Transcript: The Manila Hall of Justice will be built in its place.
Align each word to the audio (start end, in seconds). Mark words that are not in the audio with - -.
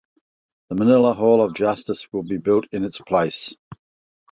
The 0.69 0.75
Manila 0.75 1.13
Hall 1.13 1.43
of 1.45 1.53
Justice 1.53 2.07
will 2.11 2.23
be 2.23 2.39
built 2.39 2.65
in 2.71 2.83
its 2.83 2.99
place. 3.01 3.53